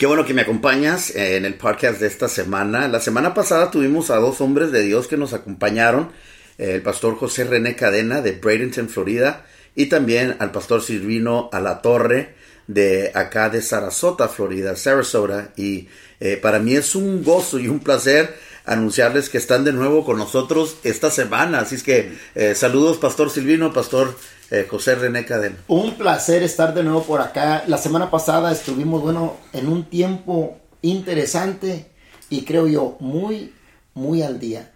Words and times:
Qué 0.00 0.06
bueno 0.06 0.24
que 0.24 0.32
me 0.32 0.40
acompañas 0.40 1.14
en 1.14 1.44
el 1.44 1.56
podcast 1.56 2.00
de 2.00 2.06
esta 2.06 2.26
semana. 2.26 2.88
La 2.88 3.00
semana 3.00 3.34
pasada 3.34 3.70
tuvimos 3.70 4.08
a 4.08 4.16
dos 4.16 4.40
hombres 4.40 4.72
de 4.72 4.80
Dios 4.80 5.06
que 5.06 5.18
nos 5.18 5.34
acompañaron, 5.34 6.10
el 6.56 6.80
pastor 6.80 7.16
José 7.16 7.44
René 7.44 7.76
Cadena 7.76 8.22
de 8.22 8.32
Bradenton, 8.32 8.88
Florida, 8.88 9.44
y 9.74 9.90
también 9.90 10.36
al 10.38 10.52
pastor 10.52 10.80
Silvino 10.80 11.50
Alatorre 11.52 12.34
de 12.66 13.12
acá 13.14 13.50
de 13.50 13.60
Sarasota, 13.60 14.28
Florida, 14.28 14.74
Sarasota. 14.74 15.52
Y 15.58 15.88
eh, 16.18 16.38
para 16.38 16.60
mí 16.60 16.76
es 16.76 16.94
un 16.94 17.22
gozo 17.22 17.58
y 17.58 17.68
un 17.68 17.80
placer 17.80 18.34
anunciarles 18.64 19.28
que 19.28 19.36
están 19.36 19.64
de 19.64 19.74
nuevo 19.74 20.06
con 20.06 20.16
nosotros 20.16 20.78
esta 20.82 21.10
semana. 21.10 21.58
Así 21.58 21.74
es 21.74 21.82
que 21.82 22.16
eh, 22.34 22.54
saludos, 22.54 22.96
pastor 22.96 23.28
Silvino, 23.28 23.70
pastor 23.74 24.16
eh, 24.50 24.66
José 24.68 24.96
René 24.96 25.24
Cadena. 25.24 25.56
Un 25.68 25.94
placer 25.94 26.42
estar 26.42 26.74
de 26.74 26.82
nuevo 26.82 27.04
por 27.04 27.20
acá. 27.20 27.64
La 27.66 27.78
semana 27.78 28.10
pasada 28.10 28.52
estuvimos, 28.52 29.00
bueno, 29.02 29.36
en 29.52 29.68
un 29.68 29.84
tiempo 29.84 30.58
interesante 30.82 31.90
y 32.28 32.44
creo 32.44 32.66
yo 32.66 32.96
muy, 33.00 33.52
muy 33.94 34.22
al 34.22 34.40
día. 34.40 34.72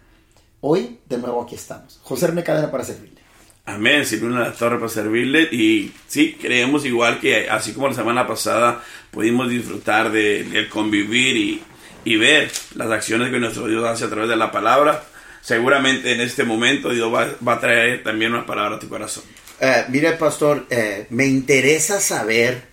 Hoy, 0.61 0.99
de 1.07 1.17
nuevo, 1.17 1.43
aquí 1.43 1.55
estamos. 1.55 1.99
José 2.03 2.27
René 2.27 2.43
Cadena 2.43 2.71
para 2.71 2.83
servirle. 2.83 3.15
Amén, 3.67 4.05
Silvino 4.05 4.39
la 4.39 4.53
torre 4.53 4.77
para 4.77 4.89
servirle 4.89 5.41
y 5.51 5.91
sí, 6.07 6.37
creemos 6.39 6.85
igual 6.85 7.19
que 7.19 7.49
así 7.49 7.73
como 7.73 7.87
la 7.87 7.95
semana 7.95 8.27
pasada 8.27 8.83
pudimos 9.09 9.49
disfrutar 9.49 10.11
de, 10.11 10.67
convivir 10.69 11.35
y, 11.35 11.63
y, 12.03 12.15
ver 12.15 12.51
las 12.75 12.91
acciones 12.91 13.31
que 13.31 13.39
nuestro 13.39 13.67
Dios 13.67 13.83
hace 13.83 14.05
a 14.05 14.09
través 14.09 14.29
de 14.29 14.35
la 14.35 14.51
palabra, 14.51 15.03
seguramente 15.41 16.13
en 16.13 16.21
este 16.21 16.43
momento 16.43 16.91
Dios 16.91 17.11
va, 17.11 17.27
va 17.45 17.53
a 17.53 17.59
traer 17.59 18.03
también 18.03 18.33
una 18.33 18.45
palabra 18.45 18.75
a 18.75 18.79
tu 18.79 18.87
corazón. 18.87 19.23
Eh, 19.59 19.85
mire, 19.89 20.11
pastor, 20.13 20.65
eh, 20.69 21.07
me 21.09 21.25
interesa 21.27 21.99
saber 22.01 22.63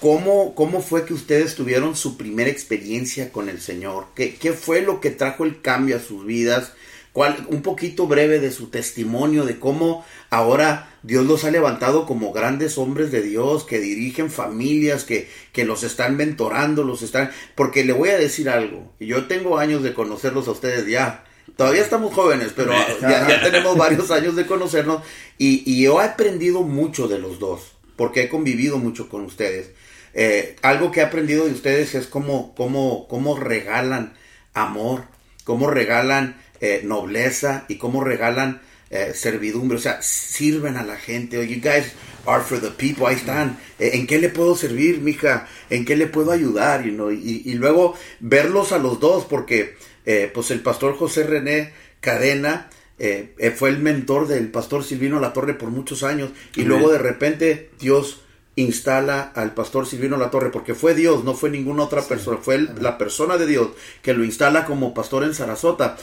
cómo, 0.00 0.54
cómo 0.54 0.80
fue 0.80 1.04
que 1.04 1.14
ustedes 1.14 1.56
tuvieron 1.56 1.96
su 1.96 2.16
primera 2.16 2.50
experiencia 2.50 3.32
con 3.32 3.48
el 3.48 3.60
Señor. 3.60 4.06
¿Qué, 4.14 4.36
qué 4.36 4.52
fue 4.52 4.82
lo 4.82 5.00
que 5.00 5.10
trajo 5.10 5.44
el 5.44 5.60
cambio 5.60 5.96
a 5.96 6.00
sus 6.00 6.24
vidas? 6.24 6.72
¿Cuál, 7.12 7.46
un 7.48 7.62
poquito 7.62 8.06
breve 8.06 8.38
de 8.38 8.52
su 8.52 8.68
testimonio, 8.68 9.44
de 9.44 9.58
cómo 9.58 10.04
ahora 10.30 10.96
Dios 11.02 11.26
los 11.26 11.42
ha 11.42 11.50
levantado 11.50 12.06
como 12.06 12.32
grandes 12.32 12.78
hombres 12.78 13.10
de 13.10 13.22
Dios, 13.22 13.64
que 13.64 13.80
dirigen 13.80 14.30
familias, 14.30 15.02
que, 15.02 15.28
que 15.52 15.64
los 15.64 15.82
están 15.82 16.16
mentorando, 16.16 16.84
los 16.84 17.02
están... 17.02 17.32
Porque 17.56 17.84
le 17.84 17.92
voy 17.92 18.10
a 18.10 18.18
decir 18.18 18.48
algo, 18.48 18.92
yo 19.00 19.26
tengo 19.26 19.58
años 19.58 19.82
de 19.82 19.94
conocerlos 19.94 20.46
a 20.46 20.52
ustedes 20.52 20.86
ya, 20.86 21.24
Todavía 21.56 21.82
estamos 21.82 22.14
jóvenes, 22.14 22.52
pero 22.54 22.72
ya, 23.00 23.40
tenemos 23.42 23.76
varios 23.76 24.10
años 24.10 24.36
de 24.36 24.46
conocernos 24.46 25.02
y, 25.38 25.82
yo 25.82 26.00
he 26.00 26.04
aprendido 26.04 26.62
mucho 26.62 27.08
de 27.08 27.18
los 27.18 27.38
dos, 27.38 27.72
porque 27.96 28.22
he 28.22 28.28
convivido 28.28 28.78
mucho 28.78 29.08
con 29.08 29.24
ustedes. 29.24 29.70
Eh, 30.14 30.56
algo 30.62 30.90
que 30.90 31.00
he 31.00 31.02
aprendido 31.02 31.44
de 31.44 31.52
ustedes 31.52 31.94
es 31.94 32.06
cómo, 32.06 32.54
cómo, 32.54 33.06
cómo 33.08 33.38
regalan 33.38 34.14
amor, 34.54 35.04
cómo 35.44 35.70
regalan 35.70 36.40
eh, 36.60 36.82
nobleza 36.84 37.64
y 37.68 37.76
cómo 37.76 38.02
regalan 38.02 38.60
eh, 38.90 39.12
servidumbre, 39.14 39.76
o 39.76 39.80
sea, 39.80 40.00
sirven 40.00 40.76
a 40.76 40.82
la 40.82 40.96
gente. 40.96 41.46
you 41.46 41.60
guys 41.60 41.92
are 42.24 42.42
for 42.42 42.58
the 42.60 42.70
people, 42.70 43.06
ahí 43.06 43.16
están. 43.16 43.58
¿En 43.78 44.06
qué 44.06 44.18
le 44.18 44.30
puedo 44.30 44.56
servir, 44.56 45.00
mija? 45.00 45.46
¿En 45.68 45.84
qué 45.84 45.94
le 45.94 46.06
puedo 46.06 46.32
ayudar? 46.32 46.84
You 46.84 47.10
y, 47.10 47.42
y, 47.44 47.54
luego 47.54 47.94
verlos 48.20 48.72
a 48.72 48.78
los 48.78 48.98
dos, 48.98 49.24
porque 49.26 49.76
eh, 50.10 50.30
pues 50.32 50.50
el 50.50 50.60
pastor 50.60 50.96
José 50.96 51.24
René 51.24 51.74
Cadena 52.00 52.70
eh, 52.98 53.34
eh, 53.36 53.50
fue 53.50 53.68
el 53.68 53.78
mentor 53.78 54.26
del 54.26 54.50
pastor 54.50 54.82
Silvino 54.82 55.20
La 55.20 55.34
Torre 55.34 55.52
por 55.52 55.68
muchos 55.68 56.02
años 56.02 56.30
y 56.56 56.62
luego 56.62 56.90
de 56.90 56.96
repente 56.96 57.72
Dios 57.78 58.22
instala 58.56 59.20
al 59.20 59.52
pastor 59.52 59.86
Silvino 59.86 60.16
La 60.16 60.30
Torre 60.30 60.48
porque 60.48 60.74
fue 60.74 60.94
Dios, 60.94 61.24
no 61.24 61.34
fue 61.34 61.50
ninguna 61.50 61.82
otra 61.82 62.00
persona, 62.00 62.38
fue 62.38 62.58
la 62.58 62.96
persona 62.96 63.36
de 63.36 63.44
Dios 63.44 63.68
que 64.00 64.14
lo 64.14 64.24
instala 64.24 64.64
como 64.64 64.94
pastor 64.94 65.24
en 65.24 65.34
Sarasota. 65.34 65.98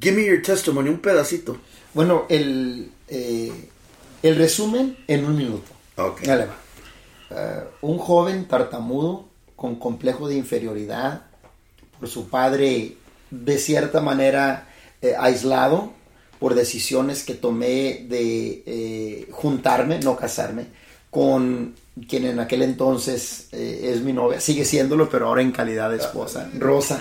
Give 0.00 0.16
me 0.16 0.26
your 0.26 0.42
testimony, 0.42 0.88
un 0.88 0.98
pedacito. 0.98 1.58
Bueno, 1.94 2.26
el, 2.28 2.90
el 3.06 4.34
resumen 4.34 4.96
en 5.06 5.24
un 5.24 5.36
minuto. 5.36 5.70
Okay. 5.96 6.44
un 7.82 7.98
joven 7.98 8.48
tartamudo 8.48 9.28
con 9.54 9.76
complejo 9.76 10.26
de 10.26 10.34
inferioridad 10.34 11.26
por 12.00 12.08
su 12.08 12.28
padre 12.28 12.96
de 13.30 13.58
cierta 13.58 14.00
manera 14.00 14.68
eh, 15.02 15.14
aislado 15.18 15.92
por 16.38 16.54
decisiones 16.54 17.24
que 17.24 17.34
tomé 17.34 18.06
de 18.08 18.62
eh, 18.66 19.28
juntarme, 19.30 19.98
no 20.00 20.16
casarme, 20.16 20.66
con 21.10 21.74
quien 22.08 22.26
en 22.26 22.40
aquel 22.40 22.62
entonces 22.62 23.48
eh, 23.52 23.90
es 23.92 24.02
mi 24.02 24.12
novia, 24.12 24.40
sigue 24.40 24.64
siéndolo, 24.64 25.08
pero 25.08 25.26
ahora 25.26 25.42
en 25.42 25.52
calidad 25.52 25.90
de 25.90 25.96
esposa, 25.96 26.48
Rosa. 26.58 27.00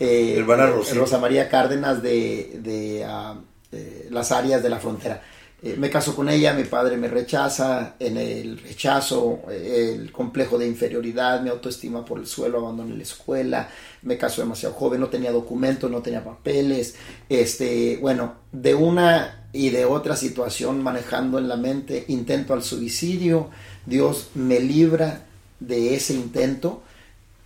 Rosa. 0.00 0.94
Rosa 0.94 1.18
María 1.18 1.48
Cárdenas 1.48 2.02
de, 2.02 3.04
ah, 3.06 3.36
de 3.70 4.08
las 4.10 4.32
áreas 4.32 4.62
de 4.62 4.68
la 4.68 4.80
frontera. 4.80 5.22
Eh, 5.64 5.76
me 5.78 5.88
caso 5.88 6.14
con 6.14 6.28
ella, 6.28 6.52
mi 6.52 6.64
padre 6.64 6.98
me 6.98 7.08
rechaza, 7.08 7.94
en 7.98 8.18
el 8.18 8.58
rechazo, 8.58 9.40
el 9.50 10.12
complejo 10.12 10.58
de 10.58 10.66
inferioridad, 10.66 11.40
mi 11.40 11.48
autoestima 11.48 12.04
por 12.04 12.18
el 12.18 12.26
suelo, 12.26 12.58
abandoné 12.58 12.94
la 12.94 13.02
escuela, 13.02 13.70
me 14.02 14.18
caso 14.18 14.42
demasiado 14.42 14.74
joven, 14.74 15.00
no 15.00 15.08
tenía 15.08 15.32
documentos, 15.32 15.90
no 15.90 16.02
tenía 16.02 16.22
papeles, 16.22 16.96
este, 17.30 17.96
bueno, 18.02 18.34
de 18.52 18.74
una 18.74 19.46
y 19.54 19.70
de 19.70 19.86
otra 19.86 20.16
situación 20.16 20.82
manejando 20.82 21.38
en 21.38 21.48
la 21.48 21.56
mente, 21.56 22.04
intento 22.08 22.52
al 22.52 22.62
suicidio, 22.62 23.48
Dios 23.86 24.32
me 24.34 24.60
libra 24.60 25.24
de 25.60 25.94
ese 25.94 26.12
intento, 26.12 26.82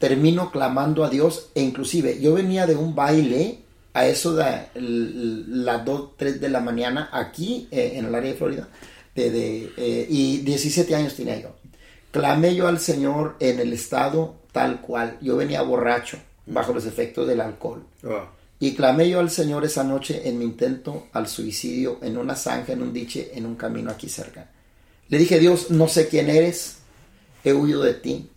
termino 0.00 0.50
clamando 0.50 1.04
a 1.04 1.08
Dios 1.08 1.50
e 1.54 1.62
inclusive 1.62 2.18
yo 2.20 2.34
venía 2.34 2.66
de 2.66 2.74
un 2.74 2.96
baile 2.96 3.60
a 3.98 4.06
eso 4.06 4.34
de 4.34 4.68
las 4.74 5.84
2, 5.84 6.16
3 6.16 6.40
de 6.40 6.48
la 6.48 6.60
mañana 6.60 7.08
aquí 7.12 7.66
eh, 7.70 7.94
en 7.94 8.06
el 8.06 8.14
área 8.14 8.30
de 8.30 8.38
Florida. 8.38 8.68
De, 9.14 9.72
eh, 9.76 10.06
y 10.08 10.38
17 10.38 10.94
años 10.94 11.16
tenía 11.16 11.40
yo. 11.40 11.56
Clamé 12.12 12.54
yo 12.54 12.68
al 12.68 12.78
Señor 12.78 13.34
en 13.40 13.58
el 13.58 13.72
estado 13.72 14.36
tal 14.52 14.80
cual. 14.80 15.18
Yo 15.20 15.36
venía 15.36 15.62
borracho, 15.62 16.18
bajo 16.46 16.72
los 16.72 16.86
efectos 16.86 17.26
del 17.26 17.40
alcohol. 17.40 17.82
Ah. 18.04 18.30
Y 18.60 18.74
clamé 18.74 19.08
yo 19.08 19.18
al 19.18 19.30
Señor 19.30 19.64
esa 19.64 19.82
noche 19.82 20.28
en 20.28 20.38
mi 20.38 20.44
intento 20.44 21.08
al 21.12 21.26
suicidio, 21.26 21.98
en 22.00 22.16
una 22.16 22.36
zanja, 22.36 22.74
en 22.74 22.82
un 22.82 22.92
diche, 22.92 23.32
en 23.34 23.46
un 23.46 23.56
camino 23.56 23.90
aquí 23.90 24.08
cerca. 24.08 24.48
Le 25.08 25.18
dije, 25.18 25.40
Dios, 25.40 25.70
no 25.70 25.88
sé 25.88 26.06
quién 26.06 26.30
eres, 26.30 26.76
he 27.42 27.52
huido 27.52 27.82
de 27.82 27.94
ti. 27.94 28.30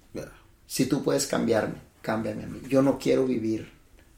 Si 0.65 0.85
tú 0.85 1.03
puedes 1.03 1.27
cambiarme, 1.27 1.75
cámbiame 2.01 2.45
a 2.45 2.47
mí. 2.47 2.61
Yo 2.67 2.81
no 2.81 2.97
quiero 2.97 3.25
vivir 3.25 3.69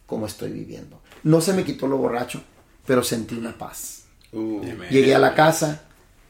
como 0.06 0.28
estoy 0.28 0.52
viviendo. 0.52 1.02
No 1.24 1.42
se 1.42 1.54
me 1.54 1.64
quitó 1.64 1.88
lo 1.88 1.98
borracho, 1.98 2.42
pero 2.86 3.04
sentí 3.04 3.36
una 3.36 3.58
paz. 3.58 4.06
Uh. 4.32 4.62
Llegué 4.90 5.16
a 5.16 5.20
la 5.20 5.36
casa, 5.36 5.84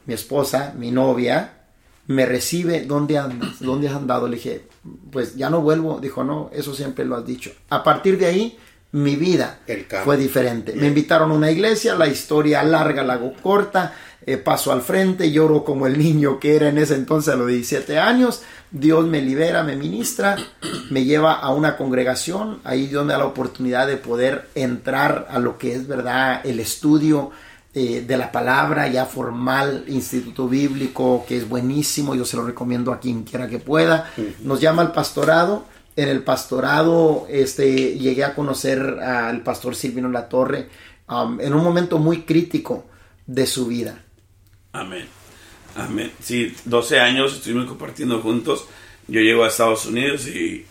mi 0.06 0.14
esposa, 0.14 0.74
mi 0.78 0.92
novia, 0.92 1.64
me 2.08 2.26
recibe, 2.26 2.82
¿dónde 2.82 3.18
andas? 3.18 3.60
¿Dónde 3.60 3.88
has 3.88 3.96
andado? 3.96 4.28
Le 4.28 4.36
dije, 4.36 4.68
pues 5.12 5.36
ya 5.36 5.50
no 5.50 5.62
vuelvo. 5.62 6.00
Dijo, 6.00 6.24
no, 6.24 6.50
eso 6.54 6.76
siempre 6.76 7.06
lo 7.06 7.16
has 7.16 7.26
dicho. 7.26 7.52
A 7.70 7.84
partir 7.84 8.18
de 8.18 8.26
ahí, 8.26 8.60
mi 8.92 9.16
vida 9.16 9.60
fue 10.04 10.18
diferente. 10.18 10.74
Me 10.76 10.88
invitaron 10.88 11.32
a 11.32 11.34
una 11.34 11.50
iglesia, 11.50 11.96
la 11.96 12.08
historia 12.08 12.62
larga, 12.64 13.04
la 13.04 13.14
hago 13.14 13.34
corta, 13.42 13.94
eh, 14.26 14.38
paso 14.38 14.72
al 14.72 14.82
frente, 14.82 15.32
lloro 15.32 15.64
como 15.64 15.86
el 15.86 15.98
niño 15.98 16.40
que 16.40 16.56
era 16.56 16.70
en 16.70 16.78
ese 16.78 16.96
entonces 16.96 17.34
a 17.34 17.38
los 17.38 17.48
17 17.48 17.98
años, 18.00 18.42
Dios 18.72 19.06
me 19.06 19.22
libera, 19.22 19.64
me 19.64 19.76
ministra, 19.76 20.38
me 20.90 21.04
lleva 21.04 21.34
a 21.34 21.54
una 21.54 21.76
congregación, 21.76 22.60
ahí 22.64 22.88
Dios 22.88 23.06
me 23.06 23.14
da 23.14 23.20
la 23.20 23.26
oportunidad 23.26 23.86
de 23.88 23.98
poder 23.98 24.48
entrar 24.56 25.28
a 25.30 25.40
lo 25.40 25.58
que 25.58 25.76
es 25.76 25.88
verdad 25.88 26.42
el 26.46 26.60
estudio 26.60 27.32
eh, 27.74 28.04
de 28.08 28.18
la 28.18 28.32
palabra 28.32 28.88
ya 28.88 29.06
formal, 29.06 29.84
instituto 29.88 30.48
bíblico, 30.48 31.26
que 31.28 31.38
es 31.38 31.50
buenísimo, 31.50 32.16
yo 32.16 32.24
se 32.24 32.38
lo 32.38 32.46
recomiendo 32.46 32.94
a 32.94 33.00
quien 33.00 33.24
quiera 33.24 33.48
que 33.48 33.60
pueda, 33.60 34.12
nos 34.42 34.62
llama 34.62 34.84
al 34.84 34.94
pastorado, 34.94 35.66
en 35.96 36.08
el 36.08 36.24
pastorado 36.24 37.28
este, 37.30 37.98
llegué 37.98 38.24
a 38.24 38.34
conocer 38.34 38.80
al 38.80 39.42
pastor 39.42 39.76
Silvino 39.76 40.10
La 40.10 40.28
Torre 40.28 40.70
um, 41.10 41.40
en 41.40 41.54
un 41.54 41.64
momento 41.64 42.00
muy 42.00 42.22
crítico 42.22 42.86
de 43.28 43.46
su 43.46 43.68
vida 43.68 44.04
Amén. 44.74 45.06
Amén. 45.76 46.12
Sí, 46.20 46.56
12 46.66 47.00
años 47.00 47.36
estuvimos 47.36 47.68
compartiendo 47.68 48.20
juntos. 48.22 48.68
Yo 49.08 49.22
llego 49.22 49.44
a 49.44 49.48
Estados 49.48 49.86
Unidos 49.86 50.28
y 50.28 50.66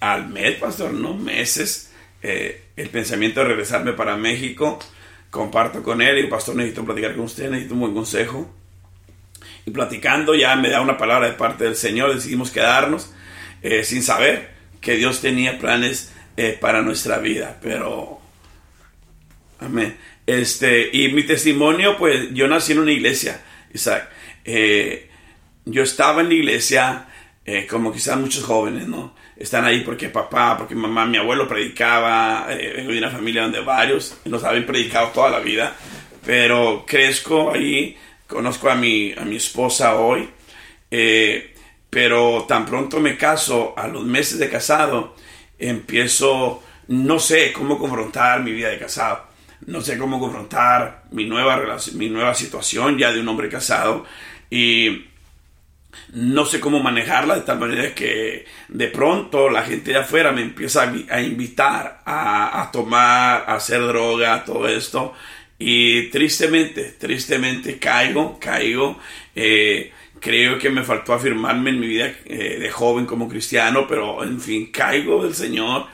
al 0.00 0.28
mes, 0.28 0.56
pastor, 0.56 0.92
no 0.92 1.14
meses, 1.14 1.90
eh, 2.22 2.64
el 2.76 2.90
pensamiento 2.90 3.40
de 3.40 3.46
regresarme 3.46 3.94
para 3.94 4.16
México. 4.18 4.78
Comparto 5.30 5.82
con 5.82 6.02
él 6.02 6.18
y, 6.18 6.26
pastor, 6.28 6.56
necesito 6.56 6.84
platicar 6.84 7.14
con 7.14 7.24
usted, 7.24 7.48
necesito 7.48 7.72
un 7.72 7.80
buen 7.80 7.94
consejo. 7.94 8.54
Y 9.64 9.70
platicando, 9.70 10.34
ya 10.34 10.54
me 10.56 10.68
da 10.68 10.82
una 10.82 10.98
palabra 10.98 11.28
de 11.28 11.32
parte 11.32 11.64
del 11.64 11.76
Señor, 11.76 12.14
decidimos 12.14 12.50
quedarnos 12.50 13.14
eh, 13.62 13.82
sin 13.82 14.02
saber 14.02 14.50
que 14.82 14.96
Dios 14.96 15.22
tenía 15.22 15.58
planes 15.58 16.12
eh, 16.36 16.58
para 16.60 16.82
nuestra 16.82 17.16
vida. 17.16 17.58
Pero, 17.62 18.20
amén. 19.58 19.96
Este, 20.40 20.90
y 20.92 21.08
mi 21.08 21.24
testimonio, 21.24 21.96
pues 21.96 22.32
yo 22.32 22.48
nací 22.48 22.72
en 22.72 22.78
una 22.78 22.92
iglesia, 22.92 23.40
Isaac. 23.72 24.08
Eh, 24.44 25.08
yo 25.64 25.82
estaba 25.82 26.20
en 26.20 26.28
la 26.28 26.34
iglesia, 26.34 27.06
eh, 27.44 27.66
como 27.68 27.92
quizás 27.92 28.16
muchos 28.18 28.44
jóvenes, 28.44 28.88
¿no? 28.88 29.14
están 29.42 29.64
ahí 29.64 29.80
porque 29.80 30.08
papá, 30.08 30.56
porque 30.56 30.76
mamá, 30.76 31.04
mi 31.04 31.16
abuelo 31.16 31.48
predicaba, 31.48 32.46
eh, 32.50 32.74
vengo 32.76 32.92
de 32.92 32.98
una 32.98 33.10
familia 33.10 33.42
donde 33.42 33.60
varios 33.60 34.16
nos 34.24 34.44
habían 34.44 34.66
predicado 34.66 35.08
toda 35.08 35.30
la 35.30 35.40
vida, 35.40 35.74
pero 36.24 36.84
crezco 36.86 37.50
ahí, 37.50 37.96
conozco 38.28 38.70
a 38.70 38.76
mi, 38.76 39.12
a 39.12 39.24
mi 39.24 39.36
esposa 39.36 39.96
hoy, 39.96 40.28
eh, 40.90 41.54
pero 41.90 42.44
tan 42.46 42.64
pronto 42.64 43.00
me 43.00 43.16
caso, 43.16 43.74
a 43.76 43.88
los 43.88 44.04
meses 44.04 44.38
de 44.38 44.48
casado, 44.48 45.16
empiezo, 45.58 46.62
no 46.86 47.18
sé 47.18 47.52
cómo 47.52 47.78
confrontar 47.78 48.42
mi 48.44 48.52
vida 48.52 48.68
de 48.68 48.78
casado, 48.78 49.26
no 49.66 49.80
sé 49.80 49.98
cómo 49.98 50.18
confrontar 50.18 51.04
mi 51.10 51.24
nueva, 51.24 51.76
mi 51.94 52.08
nueva 52.08 52.34
situación 52.34 52.98
ya 52.98 53.12
de 53.12 53.20
un 53.20 53.28
hombre 53.28 53.48
casado 53.48 54.04
y 54.50 55.06
no 56.12 56.44
sé 56.44 56.60
cómo 56.60 56.80
manejarla 56.80 57.36
de 57.36 57.40
tal 57.42 57.58
manera 57.58 57.94
que 57.94 58.44
de 58.68 58.88
pronto 58.88 59.48
la 59.50 59.62
gente 59.62 59.92
de 59.92 59.98
afuera 59.98 60.32
me 60.32 60.42
empieza 60.42 60.92
a, 61.10 61.20
invitar 61.20 62.02
a, 62.04 62.70
tomar, 62.72 63.44
a 63.46 63.54
hacer 63.54 63.80
droga, 63.80 64.44
todo 64.44 64.68
esto. 64.68 65.14
Y 65.58 66.08
tristemente, 66.10 66.94
tristemente 66.98 67.78
caigo, 67.78 68.38
caigo. 68.40 68.98
Eh, 69.34 69.92
creo 70.18 70.58
que 70.58 70.70
me 70.70 70.82
faltó 70.82 71.14
afirmarme 71.14 71.70
en 71.70 71.80
mi 71.80 71.86
vida 71.86 72.12
eh, 72.24 72.58
de 72.58 72.70
joven 72.70 73.06
como 73.06 73.28
cristiano, 73.28 73.86
pero 73.86 74.24
en 74.24 74.40
fin, 74.40 74.72
caigo 74.72 75.22
del 75.22 75.34
Señor. 75.34 75.86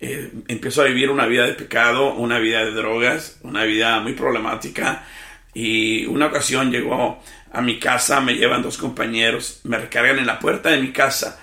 Eh, 0.00 0.30
empiezo 0.48 0.82
a 0.82 0.86
vivir 0.86 1.10
una 1.10 1.26
vida 1.26 1.46
de 1.46 1.54
pecado, 1.54 2.14
una 2.14 2.38
vida 2.38 2.64
de 2.64 2.72
drogas, 2.72 3.38
una 3.42 3.64
vida 3.64 4.00
muy 4.00 4.12
problemática. 4.12 5.04
Y 5.54 6.04
una 6.06 6.26
ocasión 6.26 6.70
llegó 6.70 7.22
a 7.52 7.62
mi 7.62 7.78
casa, 7.78 8.20
me 8.20 8.34
llevan 8.34 8.62
dos 8.62 8.76
compañeros, 8.76 9.60
me 9.64 9.78
recargan 9.78 10.18
en 10.18 10.26
la 10.26 10.38
puerta 10.38 10.70
de 10.70 10.80
mi 10.80 10.92
casa. 10.92 11.40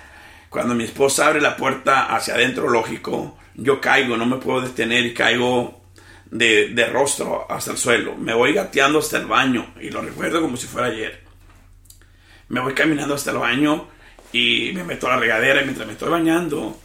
Cuando 0.48 0.74
mi 0.74 0.84
esposa 0.84 1.26
abre 1.26 1.40
la 1.40 1.56
puerta 1.56 2.14
hacia 2.14 2.34
adentro, 2.34 2.68
lógico, 2.68 3.36
yo 3.56 3.80
caigo, 3.80 4.16
no 4.16 4.26
me 4.26 4.36
puedo 4.36 4.60
detener 4.60 5.04
y 5.04 5.14
caigo 5.14 5.82
de, 6.30 6.68
de 6.68 6.86
rostro 6.86 7.50
hasta 7.50 7.72
el 7.72 7.76
suelo. 7.76 8.14
Me 8.16 8.34
voy 8.34 8.52
gateando 8.52 9.00
hasta 9.00 9.18
el 9.18 9.26
baño 9.26 9.74
y 9.80 9.90
lo 9.90 10.00
recuerdo 10.00 10.40
como 10.40 10.56
si 10.56 10.68
fuera 10.68 10.88
ayer. 10.88 11.24
Me 12.48 12.60
voy 12.60 12.74
caminando 12.74 13.14
hasta 13.14 13.32
el 13.32 13.38
baño 13.38 13.88
y 14.32 14.70
me 14.74 14.84
meto 14.84 15.08
a 15.08 15.10
la 15.10 15.16
regadera 15.16 15.60
y 15.60 15.64
mientras 15.64 15.86
me 15.86 15.94
estoy 15.94 16.10
bañando 16.10 16.78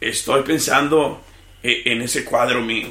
estoy 0.00 0.42
pensando 0.42 1.22
eh, 1.62 1.82
en 1.86 2.02
ese 2.02 2.24
cuadro 2.24 2.62
mío, 2.62 2.88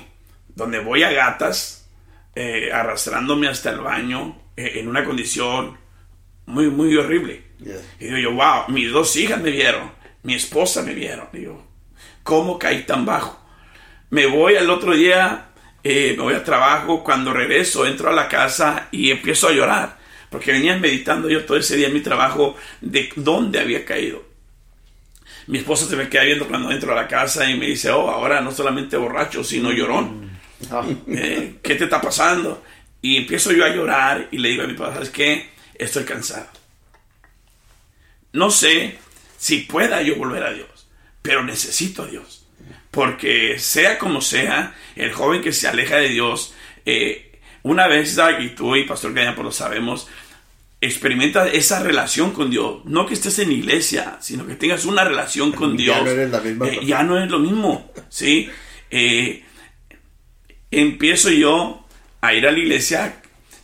donde 0.56 0.80
voy 0.80 1.04
a 1.04 1.12
gatas, 1.12 1.90
eh, 2.36 2.72
arrastrándome 2.72 3.48
hasta 3.48 3.72
el 3.72 3.80
baño, 3.80 4.40
eh, 4.56 4.74
en 4.76 4.88
una 4.88 5.04
condición 5.04 5.78
muy, 6.46 6.70
muy 6.70 6.96
horrible. 6.96 7.44
Y 8.00 8.06
digo 8.06 8.18
yo, 8.18 8.32
wow, 8.34 8.70
mis 8.70 8.92
dos 8.92 9.16
hijas 9.16 9.42
me 9.42 9.52
vieron, 9.52 9.92
mi 10.24 10.36
esposa 10.36 10.82
me 10.82 10.94
vieron. 10.94 11.28
Digo, 11.34 11.66
¿cómo 12.24 12.58
caí 12.58 12.84
tan 12.84 13.06
bajo? 13.06 13.40
Me 14.10 14.26
voy 14.26 14.56
al 14.56 14.70
otro 14.70 14.94
día, 14.94 15.50
eh, 15.84 16.14
me 16.18 16.24
voy 16.24 16.34
al 16.34 16.44
trabajo, 16.44 17.04
cuando 17.04 17.34
regreso 17.34 17.86
entro 17.86 18.10
a 18.10 18.14
la 18.14 18.28
casa 18.28 18.88
y 18.92 19.12
empiezo 19.12 19.48
a 19.48 19.52
llorar, 19.52 19.98
porque 20.30 20.52
venía 20.52 20.78
meditando 20.78 21.30
yo 21.30 21.46
todo 21.46 21.58
ese 21.58 21.76
día 21.78 21.88
en 21.88 21.94
mi 21.94 22.02
trabajo 22.02 22.56
de 22.82 23.10
dónde 23.16 23.60
había 23.60 23.86
caído. 23.86 24.29
Mi 25.50 25.57
esposa 25.57 25.88
se 25.88 25.96
me 25.96 26.07
queda 26.07 26.25
viendo 26.25 26.48
cuando 26.48 26.69
entro 26.69 26.92
a 26.92 26.96
la 26.96 27.07
casa 27.07 27.50
y 27.50 27.57
me 27.57 27.66
dice, 27.66 27.90
oh, 27.90 28.07
ahora 28.07 28.40
no 28.40 28.51
solamente 28.51 28.98
borracho, 28.98 29.44
sino 29.44 29.72
llorón. 29.72 30.25
Mm. 30.25 31.18
Eh, 31.18 31.56
¿Qué 31.63 31.74
te 31.74 31.86
está 31.86 32.00
pasando? 32.00 32.63
Y 33.01 33.18
empiezo 33.18 33.51
yo 33.51 33.66
a 33.66 33.69
llorar 33.69 34.28
y 34.30 34.38
le 34.38 34.50
digo 34.50 34.62
a 34.62 34.68
mi 34.68 34.75
papá, 34.75 34.94
¿sabes 34.94 35.10
qué? 35.10 35.50
Estoy 35.74 36.04
cansado. 36.04 36.48
No 38.31 38.51
sé 38.51 39.00
si 39.40 39.62
pueda 39.62 40.04
yo 40.04 40.18
volver 40.18 40.44
a 40.44 40.54
Dios, 40.54 40.88
pero 41.24 41.44
necesito 41.44 42.04
a 42.04 42.07
Dios. 42.07 42.46
Porque 42.92 43.57
sea 43.57 43.98
como 43.98 44.22
sea, 44.22 44.75
el 44.96 45.12
joven 45.13 45.42
que 45.42 45.51
se 45.51 45.68
aleja 45.68 45.96
de 45.96 46.10
Dios, 46.10 46.54
eh, 46.86 47.40
una 47.63 47.88
vez, 47.88 48.16
y 48.40 48.50
tú 48.50 48.75
y 48.75 48.84
Pastor 48.84 49.16
Gaña, 49.16 49.34
pues 49.34 49.46
lo 49.46 49.51
sabemos, 49.51 50.07
experimenta 50.81 51.48
esa 51.48 51.84
relación 51.84 52.31
con 52.31 52.50
Dios. 52.50 52.86
No 52.86 53.06
que 53.06 53.14
estés 53.14 53.40
en 53.40 53.52
iglesia, 53.52 54.18
sino 54.22 54.48
que 54.48 54.56
tengas 54.56 54.86
una 54.86 55.04
relación 55.04 55.52
con 55.52 55.76
Dios. 55.78 55.98
Ya 55.98 56.04
no, 56.04 56.10
eres 56.10 56.31
la 56.31 56.40
misma 56.40 56.68
eh, 56.68 56.80
ya 56.86 57.04
no 57.04 57.22
es 57.22 57.30
lo 57.30 57.40
mismo. 57.40 57.92
¿sí? 58.10 58.50
Eh, 58.90 59.44
empiezo 60.72 61.30
yo 61.30 61.86
a 62.22 62.34
ir 62.34 62.48
a 62.48 62.52
la 62.52 62.60
iglesia, 62.60 63.22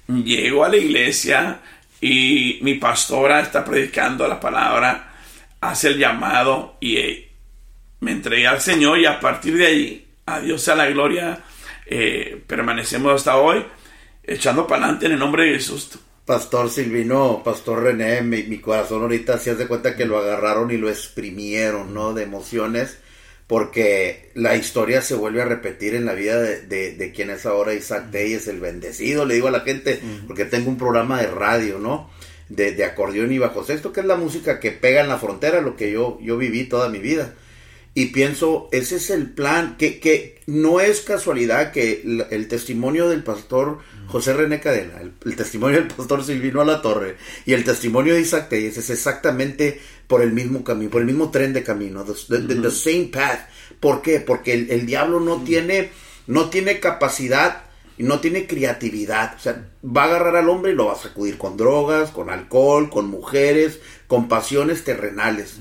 llego 0.07 0.63
a 0.65 0.69
la 0.69 0.77
iglesia 0.77 1.61
y 2.01 2.59
mi 2.61 2.75
pastora 2.75 3.41
está 3.41 3.63
predicando 3.63 4.27
la 4.27 4.39
palabra, 4.39 5.13
hace 5.61 5.89
el 5.89 5.97
llamado 5.97 6.77
y 6.79 6.97
eh, 6.97 7.31
me 8.01 8.11
entregué 8.11 8.47
al 8.47 8.61
Señor 8.61 8.99
y 8.99 9.05
a 9.05 9.19
partir 9.19 9.57
de 9.57 9.65
ahí, 9.65 10.07
a 10.25 10.39
Dios 10.39 10.61
sea 10.61 10.75
la 10.75 10.87
gloria, 10.87 11.43
permanecemos 12.47 13.13
hasta 13.13 13.37
hoy 13.37 13.63
echando 14.23 14.65
para 14.65 14.83
adelante 14.83 15.05
en 15.05 15.11
el 15.13 15.19
nombre 15.19 15.45
de 15.45 15.53
Jesús. 15.53 15.99
Pastor 16.25 16.69
Silvino, 16.69 17.41
Pastor 17.43 17.83
René, 17.83 18.21
mi, 18.21 18.43
mi 18.43 18.59
corazón 18.59 19.03
ahorita 19.03 19.37
se 19.37 19.51
hace 19.51 19.67
cuenta 19.67 19.95
que 19.95 20.05
lo 20.05 20.17
agarraron 20.17 20.71
y 20.71 20.77
lo 20.77 20.89
exprimieron, 20.89 21.93
¿no? 21.93 22.13
De 22.13 22.23
emociones 22.23 22.97
porque 23.47 24.31
la 24.33 24.55
historia 24.55 25.01
se 25.01 25.15
vuelve 25.15 25.41
a 25.41 25.45
repetir 25.45 25.93
en 25.93 26.05
la 26.05 26.13
vida 26.13 26.41
de, 26.41 27.11
quien 27.15 27.29
es 27.29 27.45
ahora 27.45 27.73
Isaac 27.73 28.09
Telles, 28.11 28.47
el 28.47 28.59
bendecido, 28.59 29.25
le 29.25 29.35
digo 29.35 29.49
a 29.49 29.51
la 29.51 29.59
gente, 29.59 29.99
porque 30.25 30.45
tengo 30.45 30.69
un 30.69 30.77
programa 30.77 31.21
de 31.21 31.27
radio, 31.27 31.77
¿no? 31.77 32.09
De, 32.49 32.71
de, 32.71 32.83
acordeón 32.83 33.31
y 33.31 33.39
bajo 33.39 33.63
sexto, 33.63 33.91
que 33.91 34.01
es 34.01 34.05
la 34.05 34.15
música 34.15 34.59
que 34.59 34.71
pega 34.71 35.01
en 35.01 35.09
la 35.09 35.17
frontera, 35.17 35.61
lo 35.61 35.75
que 35.75 35.91
yo, 35.91 36.19
yo 36.21 36.37
viví 36.37 36.65
toda 36.65 36.89
mi 36.89 36.99
vida. 36.99 37.33
Y 37.93 38.07
pienso, 38.07 38.67
ese 38.71 38.97
es 38.97 39.09
el 39.09 39.29
plan, 39.31 39.77
que, 39.77 39.99
que 39.99 40.41
no 40.47 40.79
es 40.79 41.01
casualidad 41.01 41.71
que 41.71 42.01
el, 42.29 42.47
testimonio 42.47 43.09
del 43.09 43.23
pastor 43.23 43.79
José 44.07 44.33
René 44.33 44.59
Cadena, 44.59 45.01
el, 45.01 45.35
testimonio 45.35 45.79
del 45.79 45.87
pastor 45.87 46.23
Silvino 46.23 46.61
a 46.61 46.65
la 46.65 46.81
Torre 46.81 47.17
y 47.45 47.53
el 47.53 47.63
testimonio 47.63 48.13
de 48.13 48.21
Isaac 48.21 48.49
Telles 48.49 48.77
es 48.77 48.89
exactamente 48.89 49.79
por 50.07 50.21
el 50.21 50.31
mismo 50.31 50.63
camino, 50.63 50.91
por 50.91 51.01
el 51.01 51.07
mismo 51.07 51.31
tren 51.31 51.53
de 51.53 51.63
camino, 51.63 52.03
the, 52.03 52.71
same 52.71 53.09
path. 53.11 53.49
¿Por 53.79 54.01
qué? 54.01 54.19
Porque 54.19 54.53
el, 54.53 54.85
diablo 54.85 55.19
no 55.19 55.43
tiene, 55.43 55.91
no 56.27 56.49
tiene 56.49 56.79
capacidad 56.79 57.63
y 57.97 58.03
no 58.03 58.19
tiene 58.19 58.47
creatividad. 58.47 59.35
O 59.35 59.39
sea, 59.39 59.67
va 59.83 60.03
a 60.03 60.05
agarrar 60.05 60.37
al 60.37 60.49
hombre 60.49 60.71
y 60.71 60.75
lo 60.75 60.85
va 60.85 60.93
a 60.93 60.97
sacudir 60.97 61.37
con 61.37 61.57
drogas, 61.57 62.11
con 62.11 62.29
alcohol, 62.29 62.89
con 62.89 63.09
mujeres, 63.09 63.79
con 64.07 64.27
pasiones 64.27 64.83
terrenales. 64.83 65.59